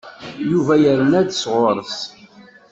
Yuba 0.49 0.73
yerna-d 0.83 1.29
sɣur-s. 1.41 1.99